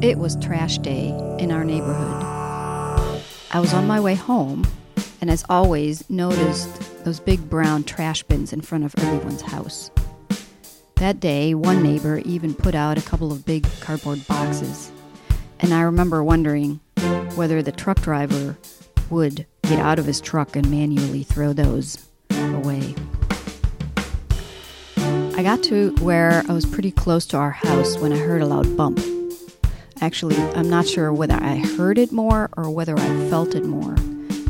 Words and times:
It 0.00 0.18
was 0.18 0.36
trash 0.36 0.78
day 0.78 1.08
in 1.40 1.50
our 1.50 1.64
neighborhood. 1.64 2.22
I 3.50 3.58
was 3.58 3.74
on 3.74 3.88
my 3.88 3.98
way 3.98 4.14
home, 4.14 4.64
and 5.20 5.28
as 5.28 5.44
always, 5.48 6.08
noticed 6.08 7.04
those 7.04 7.18
big 7.18 7.50
brown 7.50 7.82
trash 7.82 8.22
bins 8.22 8.52
in 8.52 8.60
front 8.60 8.84
of 8.84 8.94
everyone's 8.98 9.42
house. 9.42 9.90
That 10.96 11.18
day, 11.18 11.52
one 11.52 11.82
neighbor 11.82 12.18
even 12.18 12.54
put 12.54 12.76
out 12.76 12.96
a 12.96 13.02
couple 13.02 13.32
of 13.32 13.44
big 13.44 13.66
cardboard 13.80 14.24
boxes, 14.28 14.92
and 15.58 15.74
I 15.74 15.80
remember 15.80 16.22
wondering 16.22 16.78
whether 17.34 17.60
the 17.60 17.72
truck 17.72 18.00
driver 18.00 18.56
would 19.10 19.46
get 19.62 19.80
out 19.80 19.98
of 19.98 20.06
his 20.06 20.20
truck 20.20 20.54
and 20.54 20.70
manually 20.70 21.24
throw 21.24 21.52
those 21.52 22.06
away. 22.30 22.94
I 24.96 25.42
got 25.42 25.64
to 25.64 25.90
where 26.02 26.44
I 26.48 26.52
was 26.52 26.66
pretty 26.66 26.92
close 26.92 27.26
to 27.26 27.36
our 27.36 27.50
house 27.50 27.98
when 27.98 28.12
I 28.12 28.18
heard 28.18 28.42
a 28.42 28.46
loud 28.46 28.76
bump. 28.76 29.00
Actually, 30.00 30.36
I'm 30.54 30.70
not 30.70 30.86
sure 30.86 31.12
whether 31.12 31.34
I 31.34 31.56
heard 31.56 31.98
it 31.98 32.12
more 32.12 32.50
or 32.56 32.70
whether 32.70 32.96
I 32.96 33.28
felt 33.28 33.54
it 33.54 33.64
more, 33.64 33.96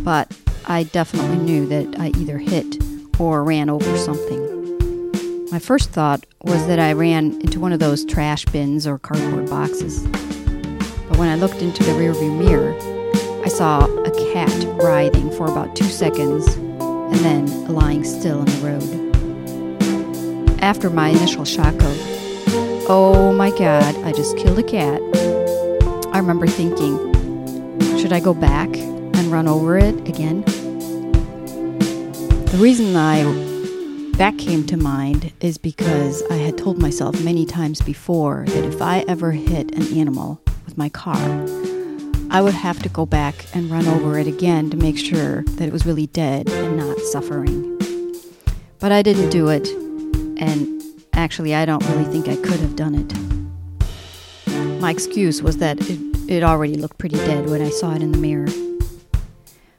but 0.00 0.30
I 0.66 0.82
definitely 0.84 1.38
knew 1.38 1.66
that 1.68 1.98
I 1.98 2.08
either 2.18 2.36
hit 2.36 2.76
or 3.18 3.42
ran 3.42 3.70
over 3.70 3.96
something. 3.96 5.48
My 5.50 5.58
first 5.58 5.90
thought 5.90 6.26
was 6.42 6.66
that 6.66 6.78
I 6.78 6.92
ran 6.92 7.40
into 7.40 7.58
one 7.58 7.72
of 7.72 7.80
those 7.80 8.04
trash 8.04 8.44
bins 8.44 8.86
or 8.86 8.98
cardboard 8.98 9.48
boxes. 9.48 10.06
But 11.08 11.16
when 11.16 11.30
I 11.30 11.36
looked 11.36 11.62
into 11.62 11.82
the 11.82 11.92
rearview 11.92 12.38
mirror, 12.38 12.76
I 13.42 13.48
saw 13.48 13.86
a 14.02 14.10
cat 14.34 14.52
writhing 14.82 15.30
for 15.30 15.46
about 15.46 15.74
two 15.74 15.84
seconds 15.84 16.46
and 16.56 17.14
then 17.20 17.74
lying 17.74 18.04
still 18.04 18.40
in 18.40 18.44
the 18.44 18.60
road. 18.68 18.84
After 20.60 20.90
my 20.90 21.08
initial 21.08 21.46
shock 21.46 21.74
of, 21.76 21.96
oh 22.90 23.32
my 23.32 23.48
god, 23.50 23.96
I 24.04 24.12
just 24.12 24.36
killed 24.36 24.58
a 24.58 24.62
cat, 24.62 25.00
I 26.12 26.18
remember 26.18 26.46
thinking, 26.46 26.96
should 27.98 28.12
I 28.12 28.20
go 28.20 28.32
back 28.32 28.68
and 28.76 29.26
run 29.26 29.46
over 29.46 29.76
it 29.76 30.08
again? 30.08 30.42
The 32.46 32.58
reason 32.58 32.96
I 32.96 33.22
that 34.16 34.36
came 34.36 34.66
to 34.66 34.76
mind 34.76 35.32
is 35.40 35.58
because 35.58 36.22
I 36.30 36.34
had 36.36 36.58
told 36.58 36.78
myself 36.78 37.22
many 37.22 37.46
times 37.46 37.80
before 37.80 38.46
that 38.48 38.64
if 38.64 38.82
I 38.82 39.04
ever 39.06 39.30
hit 39.30 39.72
an 39.76 39.96
animal 39.96 40.40
with 40.64 40.76
my 40.76 40.88
car, 40.88 41.46
I 42.30 42.40
would 42.40 42.54
have 42.54 42.82
to 42.82 42.88
go 42.88 43.06
back 43.06 43.46
and 43.54 43.70
run 43.70 43.86
over 43.86 44.18
it 44.18 44.26
again 44.26 44.70
to 44.70 44.76
make 44.76 44.98
sure 44.98 45.42
that 45.42 45.68
it 45.68 45.72
was 45.72 45.86
really 45.86 46.08
dead 46.08 46.48
and 46.48 46.76
not 46.76 46.98
suffering. 46.98 47.78
But 48.80 48.92
I 48.92 49.02
didn't 49.02 49.30
do 49.30 49.48
it, 49.48 49.68
and 50.38 50.82
actually, 51.12 51.54
I 51.54 51.64
don't 51.64 51.86
really 51.90 52.06
think 52.06 52.28
I 52.28 52.36
could 52.36 52.60
have 52.60 52.76
done 52.76 52.94
it. 52.94 53.37
My 54.80 54.90
excuse 54.90 55.42
was 55.42 55.58
that 55.58 55.78
it, 55.90 55.98
it 56.28 56.42
already 56.42 56.76
looked 56.76 56.98
pretty 56.98 57.16
dead 57.16 57.48
when 57.50 57.62
I 57.62 57.70
saw 57.70 57.94
it 57.94 58.02
in 58.02 58.12
the 58.12 58.18
mirror. 58.18 58.48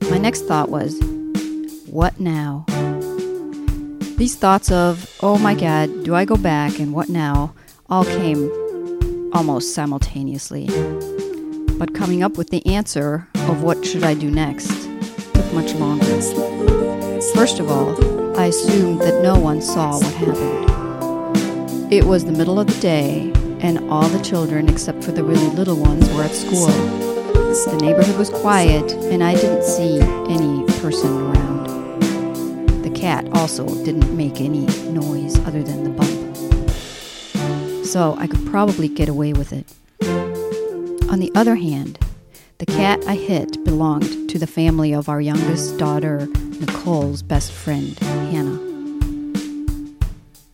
My 0.09 0.17
next 0.17 0.45
thought 0.45 0.69
was, 0.69 0.99
what 1.85 2.19
now? 2.19 2.65
These 4.17 4.35
thoughts 4.35 4.71
of, 4.71 5.15
oh 5.21 5.37
my 5.37 5.55
god, 5.55 6.03
do 6.03 6.15
I 6.15 6.25
go 6.25 6.35
back 6.35 6.79
and 6.79 6.93
what 6.93 7.09
now, 7.09 7.53
all 7.89 8.05
came 8.05 8.51
almost 9.33 9.73
simultaneously 9.73 10.67
but 11.79 11.95
coming 11.95 12.21
up 12.21 12.37
with 12.37 12.49
the 12.49 12.63
answer 12.67 13.25
of 13.47 13.63
what 13.63 13.85
should 13.85 14.03
I 14.03 14.13
do 14.13 14.29
next 14.29 14.67
took 15.33 15.53
much 15.53 15.73
longer. 15.75 16.05
First 17.33 17.59
of 17.59 17.71
all, 17.71 18.37
I 18.37 18.47
assumed 18.47 18.99
that 18.99 19.21
no 19.23 19.39
one 19.39 19.61
saw 19.61 19.97
what 19.97 20.13
happened. 20.15 21.91
It 21.91 22.03
was 22.03 22.25
the 22.25 22.33
middle 22.33 22.59
of 22.59 22.67
the 22.67 22.79
day, 22.81 23.31
and 23.61 23.89
all 23.89 24.07
the 24.07 24.21
children, 24.23 24.69
except 24.69 25.03
for 25.03 25.11
the 25.11 25.23
really 25.23 25.47
little 25.47 25.75
ones, 25.75 26.09
were 26.13 26.23
at 26.23 26.31
school. 26.31 26.67
The 26.67 27.77
neighborhood 27.81 28.17
was 28.17 28.29
quiet, 28.29 28.91
and 29.11 29.23
I 29.23 29.35
didn't 29.35 29.63
see 29.63 29.99
any 29.99 30.65
person 30.81 31.09
around. 31.09 32.83
The 32.83 32.91
cat 32.91 33.27
also 33.33 33.65
didn't 33.83 34.15
make 34.15 34.39
any 34.39 34.65
noise 34.89 35.37
other 35.39 35.63
than 35.63 35.83
the 35.83 35.89
bump. 35.89 37.85
So 37.85 38.15
I 38.17 38.27
could 38.27 38.45
probably 38.45 38.87
get 38.87 39.09
away 39.09 39.33
with 39.33 39.51
it. 39.51 39.65
On 41.09 41.19
the 41.19 41.31
other 41.35 41.55
hand, 41.55 41.97
the 42.59 42.65
cat 42.65 43.03
I 43.07 43.15
hit 43.15 43.63
belonged 43.65 44.29
to 44.29 44.37
the 44.37 44.47
family 44.47 44.93
of 44.93 45.09
our 45.09 45.19
youngest 45.19 45.77
daughter, 45.77 46.27
Nicole's 46.59 47.23
best 47.23 47.51
friend, 47.51 47.97
Hannah. 47.99 48.59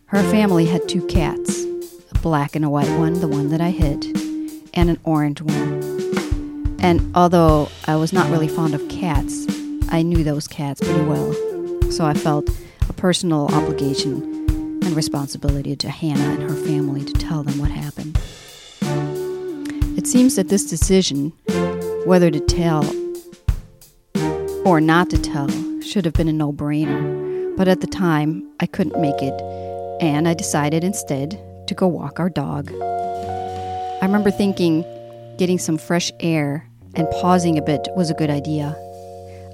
Her 0.06 0.22
family 0.30 0.66
had 0.66 0.88
two 0.88 1.04
cats 1.06 1.66
black 2.26 2.56
and 2.56 2.64
a 2.64 2.68
white 2.68 2.90
one, 2.98 3.20
the 3.20 3.28
one 3.28 3.50
that 3.50 3.60
I 3.60 3.70
hit, 3.70 4.04
and 4.74 4.90
an 4.90 4.98
orange 5.04 5.40
one. 5.40 6.76
And 6.80 7.00
although 7.14 7.68
I 7.86 7.94
was 7.94 8.12
not 8.12 8.28
really 8.32 8.48
fond 8.48 8.74
of 8.74 8.88
cats, 8.88 9.46
I 9.90 10.02
knew 10.02 10.24
those 10.24 10.48
cats 10.48 10.80
pretty 10.80 11.02
well, 11.02 11.32
so 11.92 12.04
I 12.04 12.14
felt 12.14 12.50
a 12.88 12.92
personal 12.92 13.46
obligation 13.54 14.24
and 14.82 14.96
responsibility 14.96 15.76
to 15.76 15.88
Hannah 15.88 16.40
and 16.40 16.50
her 16.50 16.56
family 16.56 17.04
to 17.04 17.12
tell 17.12 17.44
them 17.44 17.60
what 17.60 17.70
happened. 17.70 18.18
It 19.96 20.08
seems 20.08 20.34
that 20.34 20.48
this 20.48 20.68
decision, 20.68 21.32
whether 22.06 22.28
to 22.32 22.40
tell 22.40 22.84
or 24.66 24.80
not 24.80 25.10
to 25.10 25.18
tell, 25.18 25.48
should 25.80 26.04
have 26.04 26.14
been 26.14 26.26
a 26.26 26.32
no 26.32 26.52
brainer. 26.52 27.56
But 27.56 27.68
at 27.68 27.82
the 27.82 27.86
time, 27.86 28.50
I 28.58 28.66
couldn't 28.66 29.00
make 29.00 29.22
it, 29.22 29.40
and 30.02 30.26
I 30.26 30.34
decided 30.34 30.82
instead 30.82 31.40
to 31.66 31.74
go 31.74 31.86
walk 31.86 32.20
our 32.20 32.28
dog. 32.28 32.72
I 32.72 34.00
remember 34.02 34.30
thinking 34.30 34.84
getting 35.38 35.58
some 35.58 35.78
fresh 35.78 36.10
air 36.20 36.68
and 36.94 37.10
pausing 37.10 37.58
a 37.58 37.62
bit 37.62 37.88
was 37.96 38.10
a 38.10 38.14
good 38.14 38.30
idea. 38.30 38.74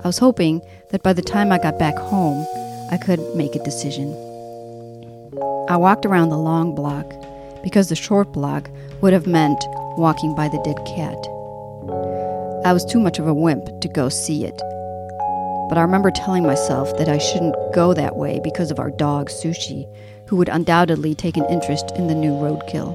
I 0.03 0.07
was 0.07 0.19
hoping 0.19 0.61
that 0.91 1.03
by 1.03 1.13
the 1.13 1.23
time 1.23 1.53
I 1.53 1.59
got 1.59 1.79
back 1.79 1.97
home, 1.97 2.47
I 2.91 2.97
could 2.97 3.21
make 3.35 3.55
a 3.55 3.65
decision. 3.65 4.13
I 5.69 5.77
walked 5.77 6.05
around 6.05 6.29
the 6.29 6.39
long 6.39 6.75
block 6.75 7.07
because 7.63 7.89
the 7.89 7.97
short 7.97 8.33
block 8.33 8.69
would 9.01 9.13
have 9.13 9.27
meant 9.27 9.65
walking 9.97 10.35
by 10.35 10.49
the 10.49 10.61
dead 10.65 10.79
cat. 10.85 11.19
I 12.67 12.73
was 12.73 12.85
too 12.85 13.01
much 13.01 13.19
of 13.19 13.27
a 13.27 13.35
wimp 13.35 13.81
to 13.81 13.89
go 13.89 14.09
see 14.09 14.45
it. 14.45 14.61
But 15.73 15.79
I 15.79 15.85
remember 15.85 16.11
telling 16.11 16.43
myself 16.43 16.95
that 16.99 17.09
I 17.09 17.17
shouldn't 17.17 17.57
go 17.73 17.95
that 17.95 18.17
way 18.17 18.43
because 18.45 18.71
of 18.71 18.79
our 18.79 18.91
dog, 18.91 19.31
Sushi, 19.31 19.89
who 20.29 20.37
would 20.37 20.51
undoubtedly 20.51 21.15
take 21.15 21.39
an 21.39 21.47
interest 21.49 21.93
in 21.97 22.09
the 22.09 22.15
new 22.15 22.33
roadkill. 22.33 22.95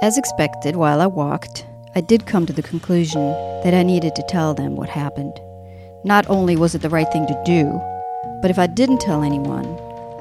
As 0.00 0.16
expected, 0.16 0.76
while 0.76 1.00
I 1.00 1.08
walked, 1.08 1.66
I 1.96 2.02
did 2.02 2.24
come 2.24 2.46
to 2.46 2.52
the 2.52 2.62
conclusion 2.62 3.32
that 3.64 3.74
I 3.74 3.82
needed 3.82 4.14
to 4.14 4.26
tell 4.28 4.54
them 4.54 4.76
what 4.76 4.88
happened. 4.88 5.34
Not 6.04 6.24
only 6.30 6.54
was 6.54 6.76
it 6.76 6.82
the 6.82 6.88
right 6.88 7.12
thing 7.12 7.26
to 7.26 7.42
do, 7.44 7.80
but 8.42 8.52
if 8.52 8.60
I 8.60 8.68
didn't 8.68 9.00
tell 9.00 9.24
anyone, 9.24 9.66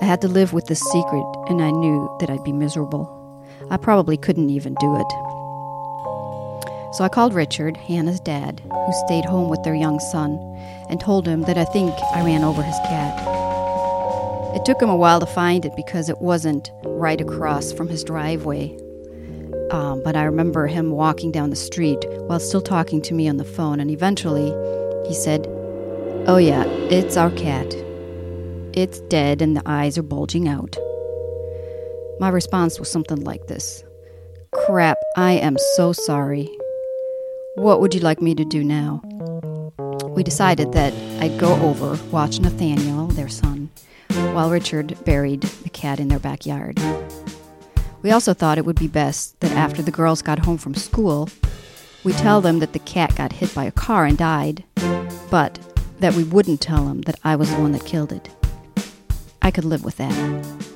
I 0.01 0.05
had 0.05 0.21
to 0.21 0.27
live 0.27 0.51
with 0.51 0.65
the 0.65 0.73
secret, 0.73 1.25
and 1.47 1.61
I 1.61 1.69
knew 1.69 2.09
that 2.21 2.31
I'd 2.31 2.43
be 2.43 2.53
miserable. 2.53 3.05
I 3.69 3.77
probably 3.77 4.17
couldn't 4.17 4.49
even 4.49 4.73
do 4.79 4.95
it. 4.99 5.30
So 6.93 7.05
I 7.05 7.09
called 7.09 7.33
Richard, 7.33 7.77
Hannah's 7.77 8.19
dad, 8.19 8.61
who 8.69 8.93
stayed 9.05 9.23
home 9.23 9.49
with 9.49 9.63
their 9.63 9.75
young 9.75 9.99
son, 9.99 10.37
and 10.89 10.99
told 10.99 11.25
him 11.25 11.43
that 11.43 11.57
I 11.57 11.63
think 11.65 11.93
I 12.13 12.25
ran 12.25 12.43
over 12.43 12.61
his 12.61 12.77
cat. 12.85 13.17
It 14.55 14.65
took 14.65 14.81
him 14.81 14.89
a 14.89 14.95
while 14.97 15.21
to 15.21 15.25
find 15.25 15.63
it 15.63 15.71
because 15.77 16.09
it 16.09 16.19
wasn't 16.19 16.69
right 16.83 17.21
across 17.21 17.71
from 17.71 17.87
his 17.87 18.03
driveway. 18.03 18.77
Um, 19.71 20.01
but 20.03 20.17
I 20.17 20.23
remember 20.23 20.67
him 20.67 20.91
walking 20.91 21.31
down 21.31 21.49
the 21.49 21.55
street 21.55 22.03
while 22.27 22.41
still 22.41 22.61
talking 22.61 23.01
to 23.03 23.13
me 23.13 23.29
on 23.29 23.37
the 23.37 23.45
phone, 23.45 23.79
and 23.79 23.89
eventually 23.89 24.51
he 25.07 25.13
said, 25.13 25.47
Oh, 26.27 26.37
yeah, 26.37 26.65
it's 26.65 27.15
our 27.15 27.31
cat. 27.31 27.73
It's 28.73 28.99
dead 29.01 29.41
and 29.41 29.55
the 29.55 29.63
eyes 29.65 29.97
are 29.97 30.03
bulging 30.03 30.49
out. 30.49 30.75
My 32.19 32.29
response 32.29 32.79
was 32.79 32.91
something 32.91 33.23
like 33.23 33.47
this 33.47 33.83
Crap, 34.65 34.97
I 35.15 35.33
am 35.33 35.57
so 35.75 35.93
sorry. 35.93 36.49
What 37.55 37.81
would 37.81 37.93
you 37.93 37.99
like 37.99 38.21
me 38.21 38.33
to 38.35 38.45
do 38.45 38.63
now? 38.63 39.01
We 40.15 40.23
decided 40.23 40.71
that 40.71 40.93
I'd 41.21 41.37
go 41.37 41.53
over, 41.55 42.01
watch 42.09 42.39
Nathaniel, 42.39 43.07
their 43.07 43.27
son, 43.27 43.69
while 44.09 44.49
Richard 44.49 44.97
buried 45.03 45.41
the 45.41 45.69
cat 45.69 45.99
in 45.99 46.07
their 46.07 46.17
backyard. 46.17 46.79
We 48.03 48.11
also 48.11 48.33
thought 48.33 48.57
it 48.57 48.65
would 48.65 48.79
be 48.79 48.87
best 48.87 49.37
that 49.41 49.51
after 49.51 49.81
the 49.81 49.91
girls 49.91 50.21
got 50.21 50.39
home 50.39 50.57
from 50.57 50.75
school, 50.75 51.29
we 52.05 52.13
tell 52.13 52.39
them 52.39 52.59
that 52.59 52.71
the 52.71 52.79
cat 52.79 53.15
got 53.17 53.33
hit 53.33 53.53
by 53.53 53.65
a 53.65 53.71
car 53.71 54.05
and 54.05 54.17
died, 54.17 54.63
but 55.29 55.59
that 55.99 56.13
we 56.13 56.23
wouldn't 56.23 56.61
tell 56.61 56.85
them 56.85 57.01
that 57.01 57.19
I 57.25 57.35
was 57.35 57.51
the 57.51 57.59
one 57.59 57.73
that 57.73 57.85
killed 57.85 58.13
it. 58.13 58.29
I 59.41 59.51
could 59.51 59.65
live 59.65 59.83
with 59.83 59.97
that. 59.97 60.70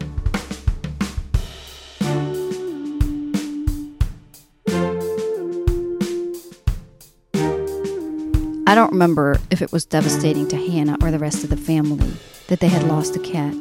I 8.76 8.78
don't 8.80 8.92
remember 8.92 9.40
if 9.52 9.62
it 9.62 9.72
was 9.72 9.86
devastating 9.86 10.50
to 10.50 10.58
Hannah 10.58 10.98
or 11.02 11.10
the 11.10 11.18
rest 11.18 11.46
of 11.46 11.50
the 11.50 11.56
family 11.56 12.12
that 12.48 12.60
they 12.60 12.68
had 12.68 12.84
lost 12.84 13.16
a 13.16 13.20
cat. 13.20 13.56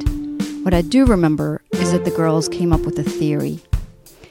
What 0.64 0.74
I 0.74 0.80
do 0.80 1.06
remember 1.06 1.62
is 1.74 1.92
that 1.92 2.04
the 2.04 2.10
girls 2.10 2.48
came 2.48 2.72
up 2.72 2.80
with 2.80 2.98
a 2.98 3.04
theory. 3.04 3.60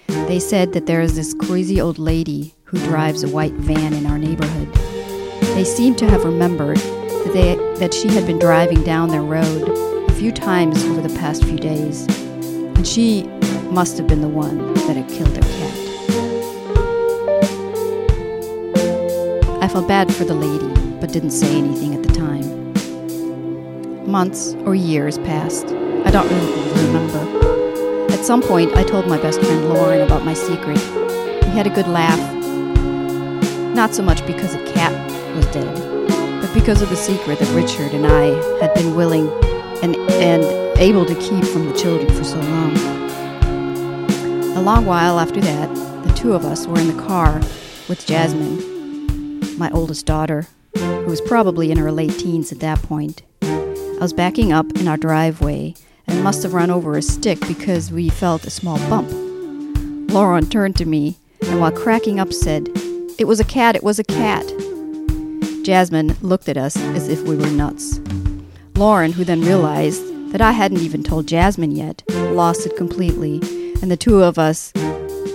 They 0.07 0.41
said 0.41 0.74
that 0.74 0.85
there 0.85 1.00
is 1.00 1.15
this 1.15 1.33
crazy 1.35 1.80
old 1.80 2.00
lady 2.00 2.53
who 2.65 2.80
drives 2.80 3.24
a 3.24 3.30
white 3.30 3.53
van 3.53 3.94
in 3.94 4.06
our 4.06 4.18
neighborhood. 4.18 4.74
They 5.56 5.63
seemed 5.63 5.97
to 6.00 6.09
have 6.09 6.25
remembered 6.25 6.75
that, 6.75 7.31
they, 7.31 7.56
that 7.80 7.94
she 7.94 8.09
had 8.09 8.27
been 8.27 8.39
driving 8.39 8.83
down 8.83 9.07
their 9.07 9.21
road 9.21 9.69
a 10.09 10.13
few 10.15 10.33
times 10.33 10.83
over 10.83 11.00
the 11.00 11.18
past 11.18 11.45
few 11.45 11.59
days, 11.59 12.07
and 12.75 12.85
she 12.85 13.24
must 13.71 13.97
have 13.97 14.07
been 14.07 14.19
the 14.19 14.27
one 14.27 14.74
that 14.74 14.97
had 14.97 15.07
killed 15.07 15.30
their 15.30 15.50
cat. 15.50 15.82
I 19.63 19.68
felt 19.69 19.88
bad 19.88 20.13
for 20.13 20.25
the 20.25 20.33
lady, 20.33 20.68
but 21.00 21.13
didn't 21.13 21.31
say 21.31 21.57
anything 21.57 21.95
at 21.95 22.04
the 22.04 22.12
time. 22.12 22.74
Months 24.06 24.56
or 24.65 24.75
years 24.75 25.18
passed. 25.19 25.68
I 25.68 26.12
don't 26.12 26.27
really 26.30 26.86
remember. 26.86 28.12
At 28.12 28.25
some 28.25 28.42
point, 28.42 28.75
I 28.75 28.83
told 28.83 29.07
my 29.07 29.18
best 29.21 29.39
friend 29.39 29.69
Lauren 29.69 30.01
about 30.01 30.25
my 30.25 30.33
secret. 30.33 30.80
We 31.44 31.51
had 31.56 31.65
a 31.65 31.69
good 31.69 31.88
laugh. 31.88 32.19
Not 33.74 33.95
so 33.95 34.04
much 34.04 34.27
because 34.27 34.54
a 34.54 34.74
cat 34.74 34.92
was 35.33 35.45
dead, 35.45 36.09
but 36.42 36.54
because 36.54 36.81
of 36.81 36.89
the 36.89 36.98
secret 36.98 37.39
that 37.39 37.56
Richard 37.56 37.94
and 37.94 38.06
I 38.06 38.36
had 38.59 38.74
been 38.74 38.95
willing 38.98 39.30
and, 39.81 39.95
and 39.95 40.44
able 40.77 41.06
to 41.06 41.16
keep 41.16 41.45
from 41.45 41.69
the 41.69 41.77
children 41.77 42.13
for 42.13 42.25
so 42.25 42.38
long. 42.38 42.75
A 44.57 44.62
long 44.62 44.86
while 44.86 45.19
after 45.21 45.39
that, 45.39 45.74
the 46.06 46.13
two 46.16 46.33
of 46.33 46.44
us 46.44 46.68
were 46.68 46.81
in 46.81 46.94
the 46.94 47.01
car 47.04 47.39
with 47.88 48.06
Jasmine, 48.06 48.73
my 49.58 49.70
oldest 49.72 50.06
daughter, 50.06 50.48
who 50.76 51.06
was 51.06 51.22
probably 51.22 51.72
in 51.72 51.78
her 51.78 51.92
late 51.92 52.18
teens 52.18 52.52
at 52.52 52.60
that 52.60 52.82
point. 52.82 53.24
I 53.42 53.98
was 54.00 54.14
backing 54.14 54.52
up 54.52 54.66
in 54.78 54.88
our 54.88 54.98
driveway 54.98 55.76
and 56.08 56.24
must 56.24 56.44
have 56.44 56.54
run 56.54 56.70
over 56.70 56.98
a 56.98 57.02
stick 57.02 57.40
because 57.48 57.92
we 57.92 58.10
felt 58.10 58.46
a 58.46 58.50
small 58.50 58.78
bump. 58.90 59.10
Lauren 60.12 60.50
turned 60.50 60.76
to 60.78 60.86
me 60.86 61.18
and, 61.44 61.60
while 61.60 61.72
cracking 61.72 62.20
up, 62.20 62.34
said, 62.34 62.70
It 63.18 63.26
was 63.26 63.40
a 63.40 63.46
cat, 63.46 63.76
it 63.76 63.84
was 63.84 64.00
a 64.00 64.04
cat. 64.04 64.46
Jasmine 65.64 66.16
looked 66.22 66.50
at 66.50 66.58
us 66.58 66.76
as 66.78 67.08
if 67.08 67.22
we 67.24 67.36
were 67.36 67.50
nuts. 67.50 68.00
Lauren, 68.76 69.14
who 69.14 69.24
then 69.24 69.42
realized 69.42 70.04
that 70.32 70.42
I 70.42 70.52
hadn't 70.52 70.82
even 70.82 71.04
told 71.04 71.28
Jasmine 71.28 71.76
yet, 71.76 72.04
lost 72.12 72.66
it 72.66 72.76
completely, 72.76 73.36
and 73.82 73.90
the 73.90 73.98
two 73.98 74.24
of 74.24 74.38
us 74.38 74.74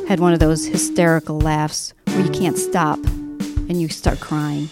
had 0.09 0.21
one 0.21 0.33
of 0.33 0.41
those 0.41 0.67
hysterical 0.67 1.39
laughs 1.39 1.95
where 2.07 2.21
you 2.21 2.31
can't 2.31 2.59
stop 2.59 2.99
and 3.69 3.81
you 3.81 3.89
start 3.89 4.21
crying. 4.21 4.69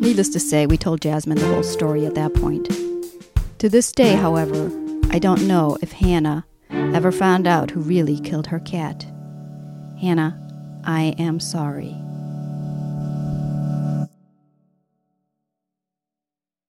Needless 0.00 0.28
to 0.30 0.40
say, 0.40 0.66
we 0.66 0.76
told 0.76 1.00
Jasmine 1.00 1.38
the 1.38 1.46
whole 1.46 1.62
story 1.62 2.04
at 2.04 2.14
that 2.14 2.34
point. 2.34 2.68
To 3.58 3.68
this 3.68 3.90
day, 3.92 4.14
however, 4.14 4.70
I 5.10 5.18
don't 5.18 5.46
know 5.48 5.78
if 5.80 5.92
Hannah 5.92 6.44
ever 6.70 7.10
found 7.10 7.46
out 7.46 7.70
who 7.70 7.80
really 7.80 8.20
killed 8.20 8.48
her 8.48 8.60
cat. 8.60 9.06
Hannah, 10.00 10.38
I 10.84 11.14
am 11.18 11.40
sorry. 11.40 11.96